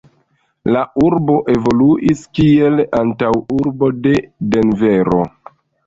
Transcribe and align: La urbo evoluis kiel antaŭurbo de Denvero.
La 0.75 0.81
urbo 1.09 1.35
evoluis 1.57 2.25
kiel 2.39 2.83
antaŭurbo 3.03 3.95
de 4.03 4.19
Denvero. 4.57 5.27